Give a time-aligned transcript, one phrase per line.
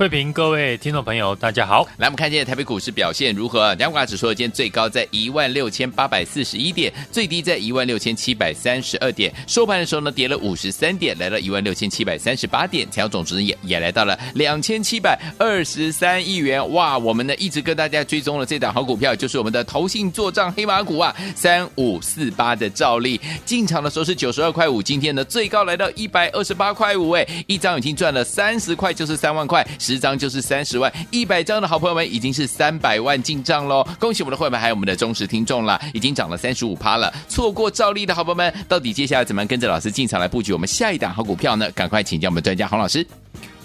[0.00, 1.86] 慧平，各位听众朋友，大家好。
[1.98, 3.74] 来，我们看见台北股市表现如何？
[3.74, 9.30] 两股指数今天最高在一万六千八百四十一点，最低在一万六千七百三十二点。
[9.46, 12.90] 收盘的时候呢，跌了五十三点，来到一万六千七百三十八点。
[12.90, 16.66] 成交总值也也来到了两千七百二十三亿元。
[16.72, 23.20] 哇，我们呢一直跟大家追踪了这档好股票，就是我们的投信作账黑马股啊，三五四八的兆利。
[23.44, 29.62] 进场的时候是九十二块五，今天呢最高来到一百二十八块五，哎，一张已经赚了三十块，就是三万块。
[29.90, 33.84] 十张就是三十万，一百张的好朋友们已经是三百万进账喽！
[33.98, 37.12] 恭喜我们的会员，还有我们的忠实听众了，已经涨了三十五趴了。
[37.28, 41.68] 错过兆利的好朋友们，到底接下来怎么跟着老师进场来布局我们下一档好股票呢？
[41.72, 43.04] 赶快请教我们专家洪老师。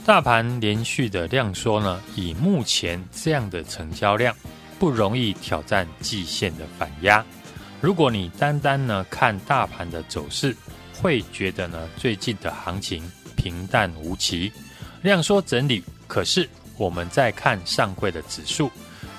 [0.03, 4.35] 大盘连续的量缩呢，以目前这样的成交量，
[4.79, 7.23] 不容易挑战季线的反压。
[7.81, 10.57] 如果你单单呢看大盘的走势，
[10.99, 13.03] 会觉得呢最近的行情
[13.35, 14.51] 平淡无奇，
[15.03, 15.83] 量缩整理。
[16.07, 18.69] 可是我们再看上柜的指数，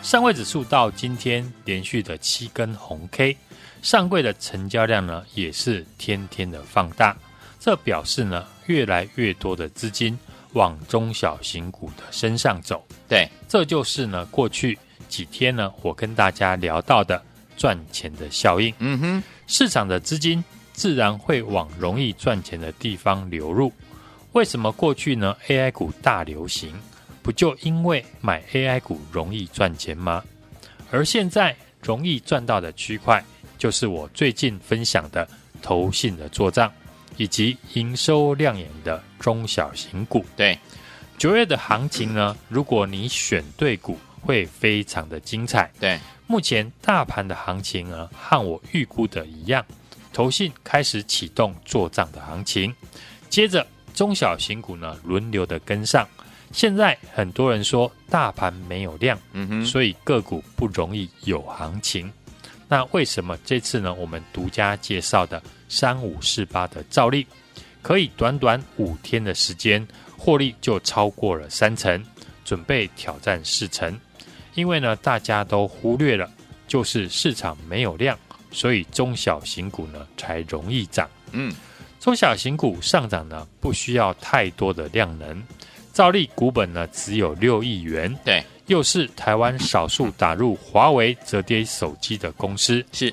[0.03, 3.37] 上柜指数到今天连续的七根红 K，
[3.83, 7.17] 上柜的成交量呢也是天天的放大，
[7.59, 10.19] 这表示呢越来越多的资金
[10.53, 12.87] 往中小型股的身上走。
[13.09, 17.23] 对，这就是呢过去几天呢我跟大家聊到的
[17.57, 18.73] 赚钱的效应。
[18.79, 23.73] 嗯哼，市场的资金自然会往容易赚钱的地方流入。
[24.37, 26.71] 为什么过去呢？AI 股大流行，
[27.23, 30.23] 不就因为买 AI 股容易赚钱吗？
[30.91, 33.25] 而现在容易赚到的区块，
[33.57, 35.27] 就是我最近分享的
[35.63, 36.71] 投信的做账，
[37.17, 40.23] 以及营收亮眼的中小型股。
[40.37, 40.59] 对，
[41.17, 45.73] 九月的行情呢，如果你选对股，会非常的精彩。
[45.81, 49.65] 对，目前大盘的行情呢，和我预估的一样，
[50.13, 52.75] 投信开始启动做账的行情，
[53.31, 53.67] 接着。
[53.97, 56.07] 中小型股呢，轮流的跟上。
[56.53, 62.13] 现在很多人说大盘没有量，嗯哼，所以个股不容易有行情。
[62.69, 63.93] 那为什么这次呢？
[63.95, 67.27] 我们独家介绍的三五四八的照例，
[67.81, 69.85] 可以短短五天的时间
[70.17, 72.05] 获利就超过了三成，
[72.45, 73.99] 准备挑战四成。
[74.55, 76.31] 因为呢，大家都忽略了，
[76.69, 78.19] 就是市场没有量，
[78.51, 81.09] 所以中小型股呢才容易涨。
[81.33, 81.53] 嗯。
[81.99, 85.43] 中小型股上涨呢，不需要太多的量能。
[85.93, 92.85] 兆利股本呢只有六亿元，对，又是台湾少数打入华为折叠手机的公司。
[92.93, 93.13] 是，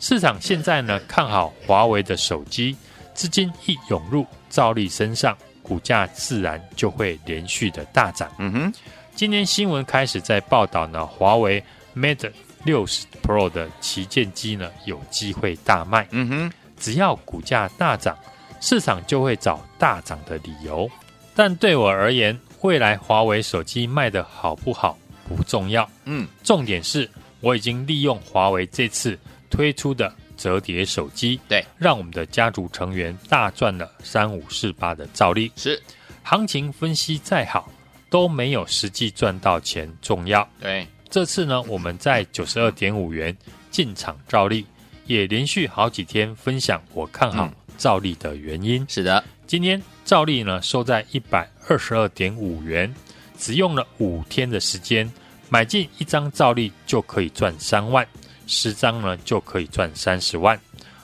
[0.00, 2.74] 市场现在呢看好华为的手机，
[3.12, 8.32] 资金一涌入兆利身上，股价自然就会连续的大涨。
[8.38, 8.72] 嗯哼，
[9.14, 11.62] 今天新闻开始在报道呢，华为
[11.94, 12.32] Mate
[12.64, 16.08] 六十 Pro 的旗舰机呢有机会大卖。
[16.12, 18.18] 嗯哼，只要股价大涨。
[18.64, 20.88] 市场就会找大涨的理由，
[21.34, 24.96] 但对我而言，未来华为手机卖的好不好
[25.28, 25.90] 不重要。
[26.04, 27.10] 嗯，重点是
[27.40, 29.18] 我已经利用华为这次
[29.50, 35.50] 推出的折叠手机，对，让我们的家族成员大赚了三五四八的照例。
[35.56, 35.82] 是，
[36.22, 37.68] 行情分析再好，
[38.08, 40.48] 都没有实际赚到钱重要。
[40.60, 43.36] 对，这次呢，我们在九十二点五元
[43.72, 44.64] 进场兆利，
[45.12, 47.46] 也连续好几天分享我看好。
[47.46, 52.94] 嗯兆利的原因是的，今天兆利呢收在一百二十二点五元，
[53.36, 55.10] 只用了五天的时间，
[55.48, 58.06] 买进一张兆利就可以赚三万，
[58.46, 60.60] 十张呢就可以赚三十万。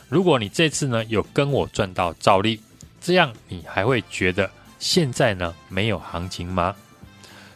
[0.08, 2.60] 如果你这次呢有跟我赚到兆利，
[3.00, 4.48] 这样你还会觉得
[4.78, 6.76] 现在呢没有行情吗？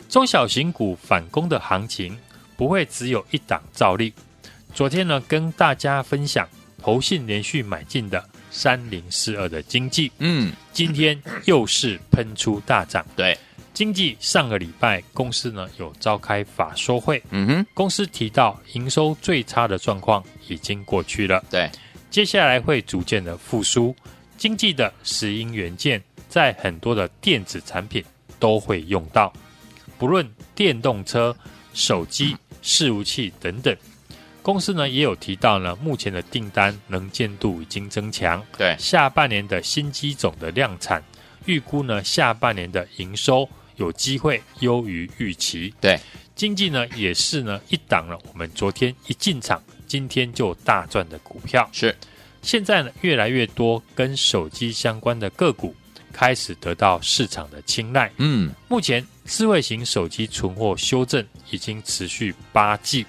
[0.08, 2.18] 中小型股反攻的行情
[2.56, 4.12] 不会只有一档兆利。
[4.74, 8.24] 昨天呢跟大家分享投信连续买进的。
[8.54, 13.02] 三零四二的经济，嗯，今天又是喷出大涨。
[13.16, 13.34] 对，
[13.72, 21.66] 经济上个礼拜公司呢有召开法说会，嗯哼，公司提到营收最差的状况已经过去了，对，
[22.10, 23.96] 接下来会逐渐的复苏。
[24.36, 28.04] 经济的石英元件在很多的电子产品
[28.38, 29.32] 都会用到，
[29.96, 31.34] 不论电动车、
[31.72, 33.74] 手机、伺服器等等。
[34.42, 41.02] 公司呢也有提到呢，目前的订单能见度已经增强，对，下半年的新机种的量产，
[41.46, 45.98] 预估呢下半年的营收有机会优于预期，对，
[46.34, 51.94] 经济呢也是呢一档了，我们昨天一进场，今天就大赚的股票，是，
[52.42, 55.74] 现在呢越来越多跟手机相关的个股
[56.12, 58.10] 开始得到市场的青睐。
[58.16, 63.06] 嗯，目前智慧型手机存货修正已经持续八季，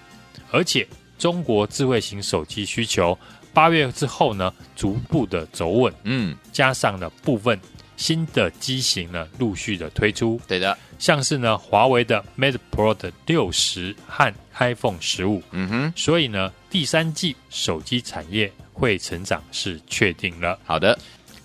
[0.51, 0.87] 而且
[1.23, 3.17] 中国智慧型手机需求
[3.53, 5.93] 八月之后呢，逐步的走稳。
[6.03, 7.57] 嗯，加上了部分
[7.95, 10.37] 新的机型呢，陆续的推出。
[10.49, 15.41] 对的，像是呢，华为的 Mate Pro 的六十和 iPhone 十五。
[15.51, 20.59] 嗯哼，所以呢，第三季手机产业会成长是确定了。
[20.65, 20.99] 好的，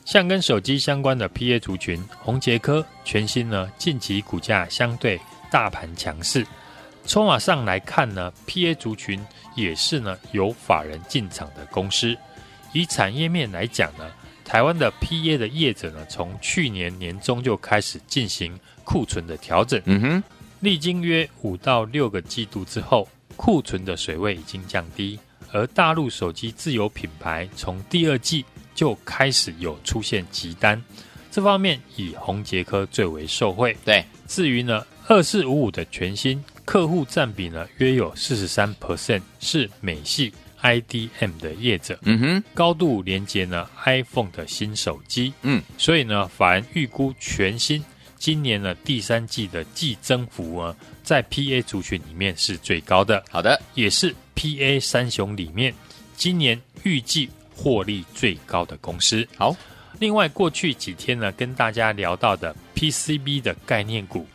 [0.05, 5.21] 像跟手机相关的 PA 族群，宏杰科全新呢，近期股价相对
[5.53, 6.45] 大盘强势。
[7.09, 9.19] 筹码上来看呢，PA 族群
[9.55, 12.15] 也是呢有法人进场的公司。
[12.75, 14.07] 以产业面来讲呢，
[14.45, 19.81] 台湾的 PA 的业者呢，从去年年中就开始进行库存的调整。
[19.87, 20.25] 嗯哼，
[20.61, 25.19] 历经约五到六个季度之后，库存的水位已经降低。
[25.51, 28.45] 而大陆手机自有品牌从第二季
[28.75, 30.81] 就开始有出现急单，
[31.31, 33.75] 这方面以宏捷科最为受惠。
[33.83, 40.31] 对，至于呢，二四五五的全新客户占比呢，约有四十三 percent 是美系
[40.61, 41.99] IDM 的业者。
[42.03, 45.33] 嗯哼，高度连接呢 iPhone 的新手机。
[45.41, 47.83] 嗯，所以呢，法人预估全新
[48.19, 53.25] 今年呢第三季的季增幅呢，在 PA 族群里面是最高的。
[53.31, 55.73] 好的，也是 PA 三雄里面
[56.19, 59.27] 今年预计获利最高的公司。
[59.39, 59.57] 好，
[59.99, 64.27] 另外过去几天呢，跟大家聊到的 PCB 的概念股，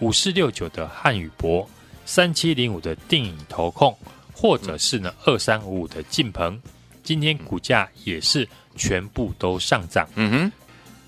[0.00, 1.66] 五四六九的汉语博，
[2.08, 3.94] 三七零五的定影投控，
[4.32, 6.58] 或者是呢二三五五的进鹏，
[7.02, 10.08] 今天股价也是全部都上涨。
[10.14, 10.52] 嗯哼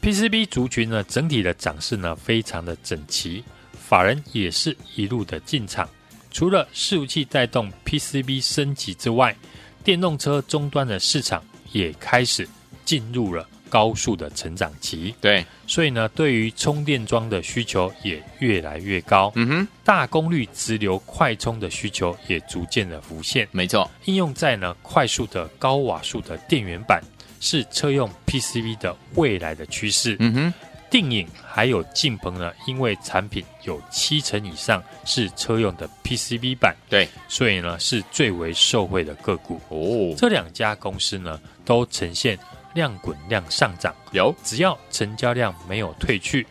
[0.02, 3.42] ，PCB 族群呢整体的涨势呢非常的整齐，
[3.72, 5.88] 法人也是一路的进场。
[6.30, 9.34] 除了伺服器带动 PCB 升级之外，
[9.82, 11.42] 电动车终端的市场
[11.72, 12.46] 也开始
[12.84, 15.14] 进入了高速的成长期。
[15.20, 19.32] 对，所以呢，对于充电桩的需求也越来越高。
[19.36, 23.48] 嗯哼，大功率直流快充的需求也逐渐的浮现。
[23.52, 27.00] 没错，应用在呢快速的高瓦数的电源板，
[27.40, 30.16] 是车用 PCB 的未来的趋势。
[30.18, 30.54] 嗯哼。
[30.90, 39.60] 定影还有晋鹏呢，因为产品有七成以上是车用的 PCB 板，对，所以呢是最为受惠的个股。
[39.68, 42.36] 哦，这两家公司呢都呈现
[42.74, 46.46] 量滚量上涨，有只要成交量没有退去，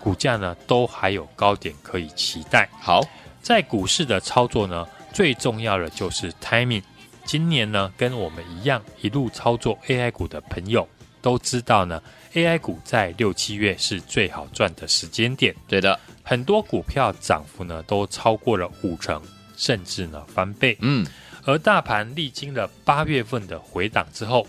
[0.00, 2.68] 股价呢都还有高点可以期待。
[2.80, 3.02] 好，
[3.42, 6.82] 在股市的操作呢，最重要的就是 timing。
[7.24, 10.88] 今年呢，跟我们一样一路操作 AI 股的朋友
[11.22, 12.02] 都知道呢。
[12.32, 19.20] AI 股在六七月是最好赚的时间点，对的，很多股票涨幅呢都超过了五成，
[19.56, 20.76] 甚至呢翻倍。
[20.80, 21.04] 嗯，
[21.44, 24.46] 而大盘历经了八月份的回档之后，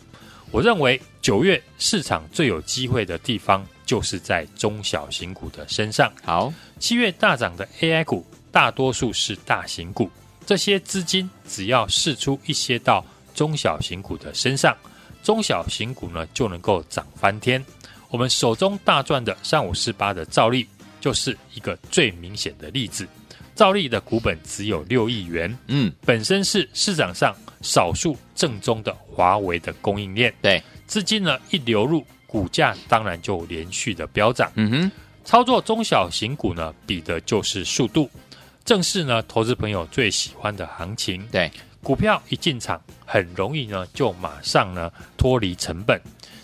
[0.52, 6.12] 我认为九月市场最有机会的地方就是在中小型股的身上。
[6.24, 10.10] 好，七月大涨的 AI 股大多数是大型股，
[10.46, 14.76] 这些资金只要试出一些到中小型股的身上。
[15.22, 17.64] 中小型股呢就能够涨翻天，
[18.10, 20.68] 我们手中大赚的三五四八的兆利
[21.00, 23.08] 就是一个最明显的例子。
[23.54, 34.52] 兆利的股本只有六亿元，嗯，本身是市场上少数正宗的华为的供应链，对，资金呢一流入，股价当然就连续的飙涨。
[34.56, 34.92] 嗯哼，
[35.24, 38.10] 操作中小型股呢，比的就是速度，
[38.66, 41.24] 正是呢投资朋友最喜欢的行情。
[41.32, 41.52] 对。
[41.84, 46.02] 股票一进场，很容易呢就马上呢脱离成本。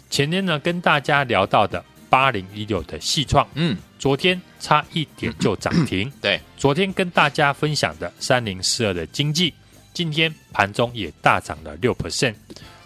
[0.07, 6.11] 前天呢跟大家聊到的八零一六的矽创，嗯，昨天差一点就涨停。
[6.21, 9.51] 对，昨天跟大家分享的三零四二的经济，
[9.97, 12.35] 今天盘中也大涨了六 percent。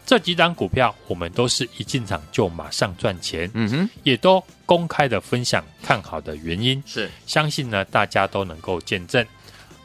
[0.06, 9.26] 这几档股票我们都是一进场就马上赚钱，嗯哼，也都公开的分享看好的原因，是相信呢大家都能够见证。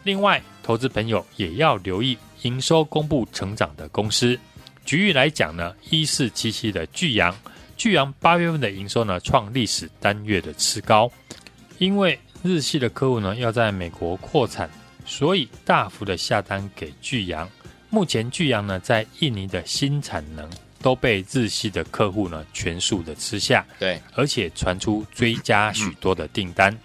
[0.05, 2.17] 另外，投资朋友也要留意。
[2.43, 4.39] 营收公布成长的公司，
[4.85, 7.37] 局域来讲呢，一四七七的巨阳，
[7.77, 11.11] 巨阳八月份的营收呢创历史单月的次高，
[11.79, 14.71] 因为日系的客户呢要在美国扩产，
[15.07, 17.49] 所以大幅的下单给巨阳。
[17.89, 20.51] 目前巨阳呢在印尼的新产能
[20.83, 26.77] 都被日系的客户呢全数的吃下，对，而且传出追加许多的订单，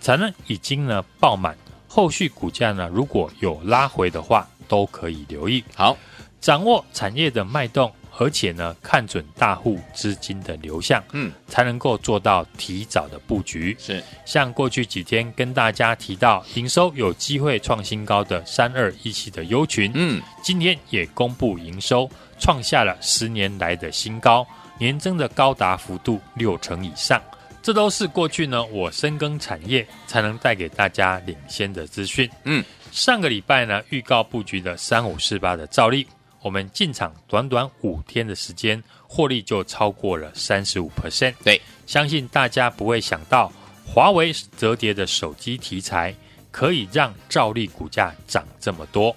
[0.00, 1.56] 产能已经呢爆满，
[1.86, 4.46] 后续股价呢如果有拉回的话。
[4.68, 5.96] 都可以留意，好，
[6.42, 13.76] 掌握产业的脉动，而且呢，看准大户资金的流向，嗯，才能够做到提早的布局。
[13.78, 22.10] 是，像过去几天跟大家提到营收有机会创新高的三二一七的优群，嗯，今天也公布营收
[22.40, 24.44] 创下了十年来的新高，
[24.78, 27.22] 年增的高达幅度六成以上。
[27.62, 32.28] 这都是过去呢我深耕产业才能带给大家领先的资讯。
[32.44, 36.06] 嗯，上个礼拜呢预告布局的三五四八的兆利，
[36.42, 41.34] 我们进场短短五天的时间，获利就超过了三十五 percent。
[41.42, 43.52] 对，相信大家不会想到
[43.84, 46.14] 华为折叠的手机题材
[46.50, 49.14] 可以让兆利股价涨这么多。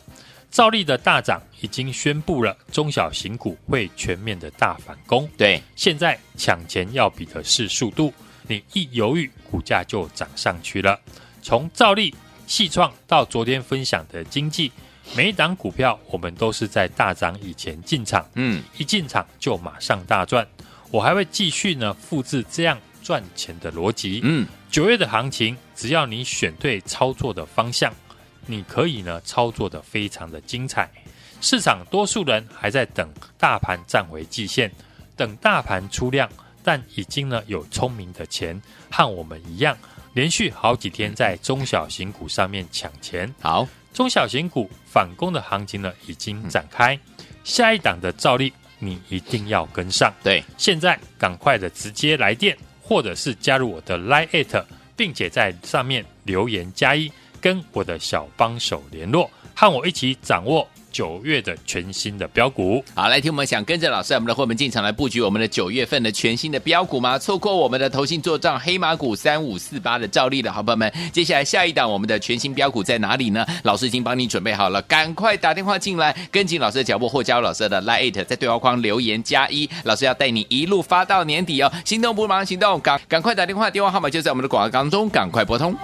[0.50, 5.30] 兆利的大涨已经宣布了，中小型股会全面的大反攻。
[5.38, 8.14] 对，现在抢钱要比的是速度，
[8.48, 11.00] 你一犹豫，股价就涨上去了。
[11.42, 12.14] 从兆利、
[12.48, 14.70] 细创到昨天分享的经济，
[15.16, 20.48] 每一档股票我们都是在大涨以前进场，嗯，一进场就马上大赚。
[20.90, 24.22] 我还会继续呢复制这样赚钱的逻辑。
[24.24, 27.94] 嗯，九月的行情，只要你选对操作的方向。
[28.48, 30.90] 你可以呢操作的非常的精彩，
[31.42, 34.70] 市场多数人还在等大盘站回季线，
[35.16, 36.28] 等大盘出量，
[36.64, 39.78] 但已经呢有聪明的钱和我们一样，
[40.14, 43.32] 连续好几天在中小型股上面抢钱。
[43.40, 46.98] 好，中小型股反攻的行情呢已经展开，
[47.44, 50.14] 下一档的照例你一定要跟上。
[50.24, 54.64] 对，现在赶快的直接来电，或者是加入我的 Line，
[54.96, 57.12] 并且在上面留言加一。
[57.42, 62.84] 跟我的小帮手联络，和我一起掌握九月的全新的标股。
[62.94, 67.18] 好，来听我们想跟着老师，我们的伙伴进场来布局我们的九月份的全新的标股吗？
[67.18, 73.46] 错过我们的投信做账黑马股三五四八的照例的好朋友们，接下来下一档我们的全新标股在哪里呢？
[73.64, 81.72] 老师已经帮你准备好了，赶快打电话进来，跟紧老师的脚步，或加入老师的 Line，在对话框留言加一，老师要带你一路发到年底哦。
[81.86, 85.76] 心动不如马上行动，赶赶快打电话，电话号码就在我们的广告当中，赶快拨通。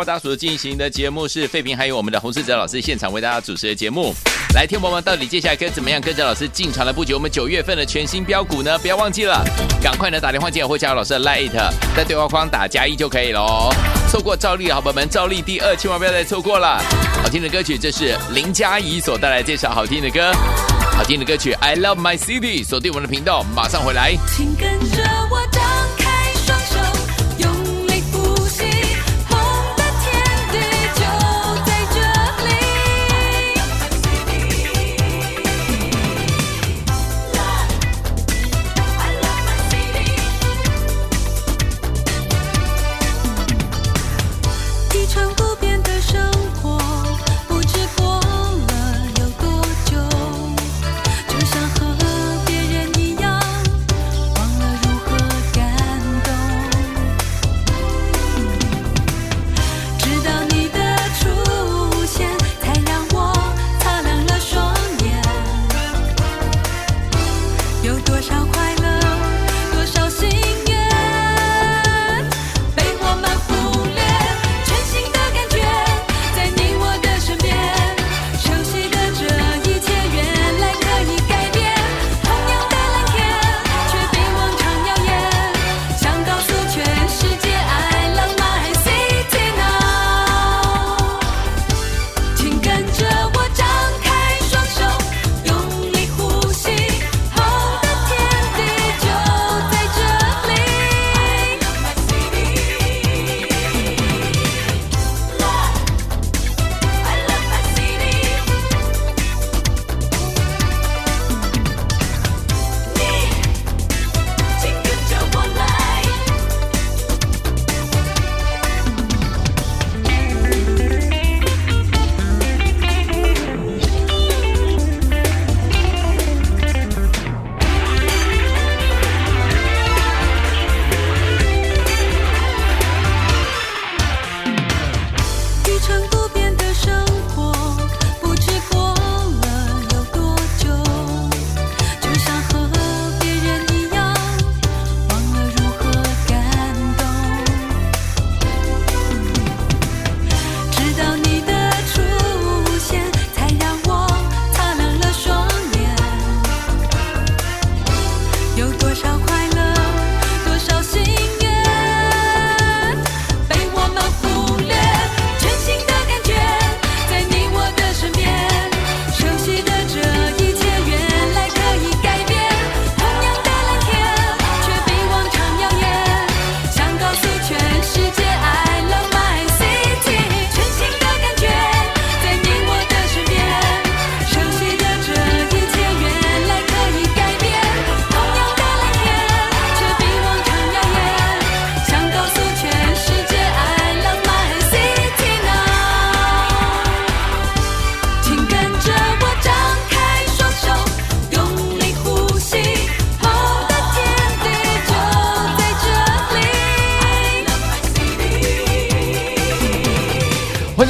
[0.00, 4.14] 广播大所进行的节目是费平，还有我们的洪世哲老师现场为大家主持的节目。
[4.54, 8.78] 来，听友们，到底接下来该怎么样跟着老师进场来布局我们九月份的全新标股呢？
[8.78, 9.44] 不要忘记了，
[9.82, 11.50] 赶快呢打电话进来或加入老师的 Line，
[11.94, 13.70] 在对话框打加一就可以了哦。
[14.10, 16.82] 错过赵丽好朋友们，赵丽第二，千万不要再错过了。
[17.22, 20.32] 好听的歌曲，这是林佳怡所带来这首好听的歌，
[20.96, 24.16] 好听的歌曲 I Love My City，锁定我们的频道，马上回来。
[24.34, 25.62] 请跟着我张
[25.98, 26.09] 开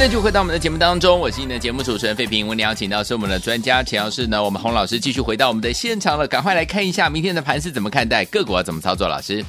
[0.01, 2.47] 欢迎继续回到我们的节目当中，我是你的节目主持人费平。
[2.47, 9.07] 我们邀请到是我们的专家钱老师呢，我们洪老师继续回到我们的现场了，赶快来看一下明天的盘是怎么看待，个股要怎么操作？
[9.07, 9.45] 老师，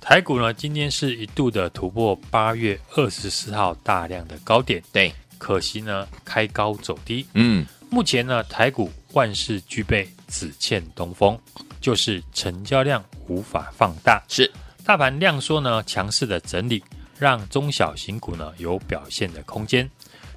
[0.00, 7.26] 台股呢今天是一度的突破八月二十四号大量的高点，对，可惜呢开高走低。
[7.34, 11.36] 嗯，目前呢台股万事俱备，只欠东风，
[11.80, 14.22] 就是成交量无法放大。
[14.28, 14.48] 是，
[14.84, 16.84] 大盘量缩呢强势的整理。
[17.18, 19.88] 让中小型股呢有表现的空间。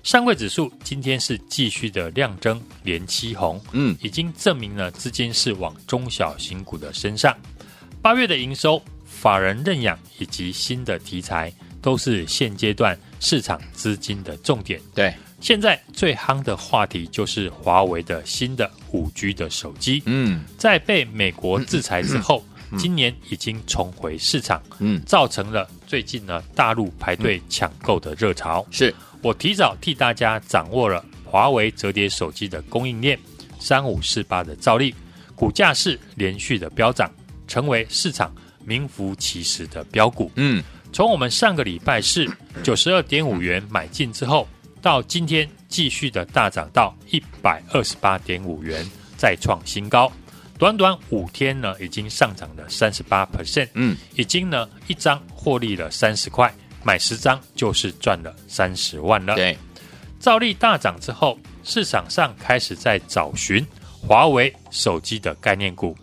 [0.04, 7.38] 上柜指数今天是继续的量增，连七红，嗯，已经证明了资金是往中小型股的身上。
[8.02, 14.82] 八月的营收、法人认养以及新的题材，都是现阶段市场资金的重点。
[14.96, 22.44] 对，现在最夯的话题就是华为的新的五 G 的手机，嗯，在被美国制裁之后。
[22.78, 28.65] 今年已经重回市场，嗯，造成了最近呢大陆排队抢购的热潮。
[28.71, 33.19] 是我提早替大家掌握了华为折叠手机的供应链，
[33.60, 34.95] 三五四八的照例，
[35.36, 37.12] 股价是连续的飙涨，
[37.45, 38.33] 成为市场
[38.63, 40.31] 名副其实的标股。
[40.36, 42.25] 嗯，从我们上个礼拜是
[42.63, 44.48] 九十二点五元买进之后，
[44.81, 50.10] 到今天继续的大涨到一百二十八点五元，再创新高。
[50.57, 59.33] 短短五天呢，已经上涨了三十八 percent，嗯，已经呢一张获利了三十块，买十张就是赚了三十万了。
[59.33, 59.57] 对，
[60.19, 63.65] 兆利大涨之后，市场上开始在找寻
[64.07, 65.98] 华为手机的概念股，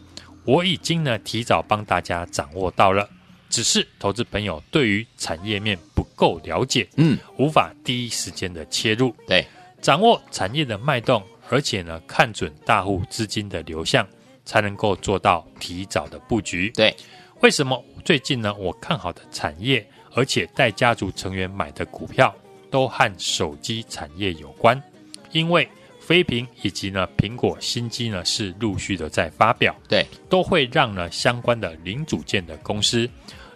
[0.44, 3.08] 我已经呢提早帮大家掌握到了，
[3.48, 9.46] 只是投资朋友对于产业面不够了解，嗯，无法第一时间的切入，对，
[9.80, 14.04] 掌握产业的脉动，而且呢看准大户资金的流向。
[14.48, 16.70] 才能够做到提早的布局。
[16.74, 16.96] 对，
[17.40, 18.52] 为什么最近呢？
[18.54, 22.34] 我看好的产业，而且带家族成员买的股票，
[22.68, 24.80] 都和手机产业有关。
[25.30, 25.68] 因为
[26.00, 33.08] 飞屏以及呢苹果新机呢是陆续的在发表，对，都会让呢相关的零组件的公司，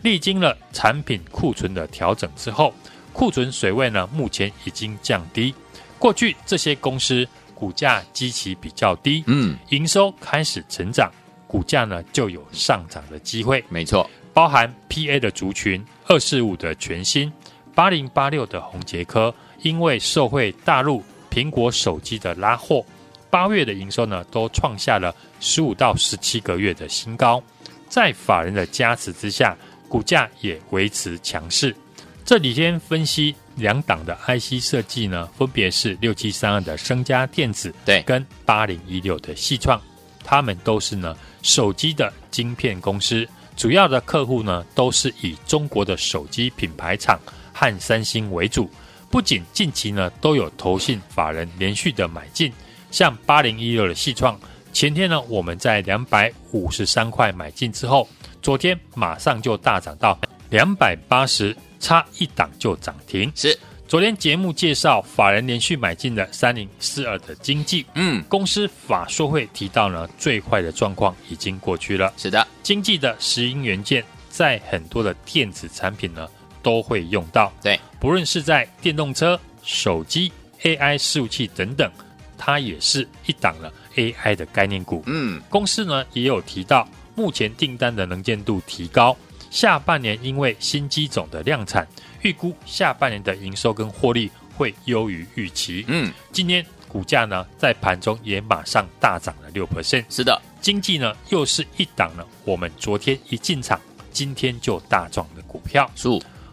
[0.03, 2.73] 历经了产品库存的调整之后，
[3.13, 5.53] 库存水位呢目前已经降低。
[5.99, 7.27] 过去这些公司。
[7.55, 11.09] 股价基期比较低，嗯，营收开始成长，
[11.53, 13.63] 股价呢就有上涨的机会。
[13.69, 17.31] 没错，包含 PA 的族群，二四五的全新，
[17.75, 22.83] 八零八六的宏捷科，因为受惠大陆苹果手机的拉货，
[23.29, 27.43] 八月的营收呢都创下了十五到十七个月的新高，
[27.87, 29.55] 在法人的加持之下，
[29.91, 31.77] 股价也维持强势。
[32.25, 33.35] 这几天分析。
[33.57, 39.79] 两档的 IC 设计呢，分别是六七三二的升家电子，对，跟八零一六的细创，
[40.25, 47.19] 他们都是呢手机的晶片公司，主要的客户呢都是以中国的手机品牌厂
[47.53, 48.71] 和三星为主。
[49.11, 52.53] 不仅近期呢都有投信法人连续的买进，
[52.91, 54.39] 像八零一六的系创，
[54.73, 58.09] 前天呢我们在两百五十三块买进之后，
[58.41, 60.19] 昨天马上就大涨到
[60.51, 61.57] 两百八十。
[61.83, 63.59] 差一档就涨停，是
[63.93, 72.11] 昨天节目介绍法人连续买进的三零四二的经济，嗯，公司法说会提到呢，最坏的状况已经过去了。
[72.17, 76.27] 是的，经济的石英元件在很多的电子产品呢
[76.63, 81.93] 都会用到，对，不论是在电动车、手机、AI 伺服器等等，
[82.39, 85.03] 它也是一档了 AI 的概念股。
[85.05, 89.15] 嗯，公司呢也有提到，目前订单的能见度提高。
[89.51, 91.87] 下半年因为新机种的量产，
[92.23, 95.85] 预估下半年的营收跟获利会优于预期。
[95.89, 100.05] 嗯，今天股价呢在盘中也马上大涨了六 percent。
[100.09, 103.81] 是的，经济呢又是一档呢，我们昨天一进场，
[104.11, 105.91] 今天就大涨的股票。
[105.95, 106.09] 是，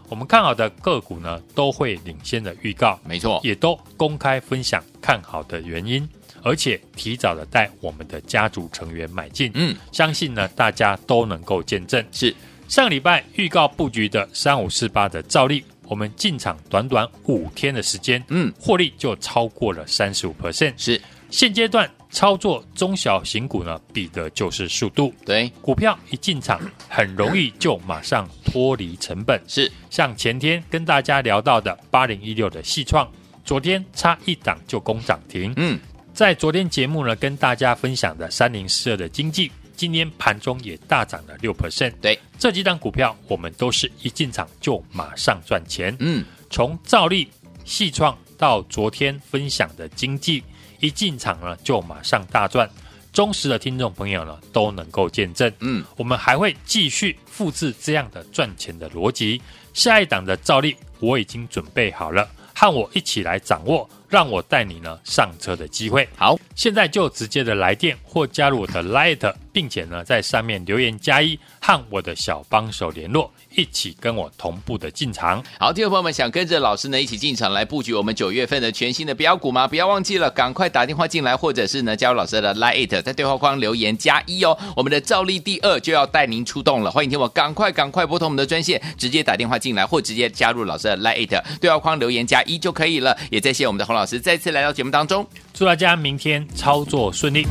[0.08, 6.08] 我们看好的个股呢都会领先的预告，没错，也都公开分享看好的原因，
[6.42, 9.52] 而且提早的带我们的家族成员买进。
[9.54, 12.04] 嗯，相信呢大家都能够见证。
[12.10, 12.34] 是。
[12.70, 20.72] 上礼拜预告布局的三五四八的照例，我们进场短短五天的时间，嗯，获利就超过了三十五 percent。
[20.76, 25.12] 是现阶段操作中小型股呢，比的就是速度。
[25.26, 29.42] 对，股票一进场，很容易就马上脱离成本。
[29.48, 33.10] 是像前天跟大家聊到的八零一六的细创，
[33.44, 35.52] 昨天差一档就攻涨停。
[35.56, 35.76] 嗯，
[36.14, 39.50] 在昨天节目呢，跟大家分享的三零四二的经济。
[39.80, 45.96] 今天盘中也大涨了六 percent，对，这几档股票我们都是一进场就马上赚钱。
[46.00, 47.26] 嗯，从兆利、
[47.64, 50.44] 细创到昨天分享的经济，
[50.80, 52.68] 一进场呢就马上大赚。
[53.10, 55.50] 忠实的听众朋友呢都能够见证。
[55.60, 59.40] 嗯，我们还会继续复制这样的赚钱的逻辑。
[59.72, 66.06] 下一档的兆利我已经准备好了，和我一起来掌握，让我带你呢上车的机会。
[66.16, 73.32] 好，现在就直接的来电或加入我的 Light，并且呢在上面留言加一，和我的小帮手联络。
[73.54, 75.42] 一起跟我同步的进场。
[75.58, 79.66] 好，听众朋友们想跟着老师呢一起进场来布局我们九月份的全新的标股吗？
[79.66, 84.56] 不要忘记了，赶快打电话进来，或者是呢加入老师的 Lite，在对话框留言加一哦。
[84.76, 93.16] 我们的照例第二就要带您出动了，欢迎听我赶快赶快拨通我们的专线，直接打电话进来，或直接加入老师的 Lite 对话框留言加一就可以了。
[93.30, 97.46] 也再谢谢我们的洪老师再次来到节目当中，祝大家明天操作顺利。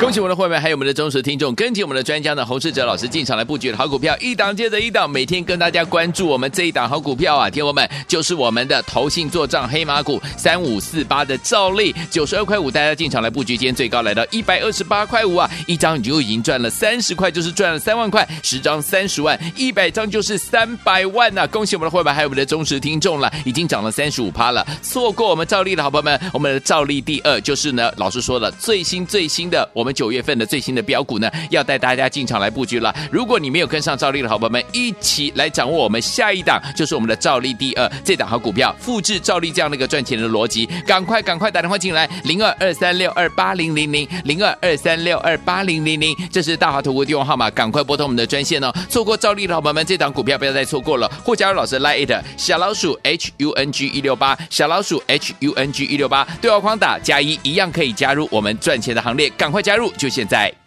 [0.10, 29.89] 恭喜我们的会员，还有我们的忠实听众，跟紧我们的专家呢，洪世哲老师进场来布局的好股票，一档接着一档，每天跟大家关注我们这一档好股票啊，听友们就是我们的投信做账黑马股三五四八的赵丽，九十二块五，大家进场来布局，今天最高来到一百二十八块五啊，一张你就已经赚了三十块，就是赚了三万块，十张三十万，一百张就是三百万呐、恭喜我们的会员，还有我们的忠实听众了，已经涨了三十五趴了，错过我们赵丽的好朋友们，我们的赵丽第二就是呢，老师说了最新最新的我们。
[29.92, 32.94] 九月份的最新的标股呢，要带大家进场来布局了。
[33.10, 48.72] 如果你没有跟上赵丽的好朋友们，一起来掌握我们下一档，就是我们的赵丽第二这档好股票，复制赵丽这样的一个赚钱的逻辑，赶快赶快打电话进来，零二二三六二八零零零零二二三六二八零零零，这是大华投顾电话号码，赶快拨通我们的专线哦。
[48.88, 59.79] 错过赵丽的好朋友们，这档股票不要再错过了，或加入老师 Line 小老鼠 H U N G 一六八小老鼠 H U N G 一六八对话框打加一，一样可以加入我们赚钱的行列，赶快加入。
[59.80, 59.90] 入。
[59.92, 60.59] 就现在。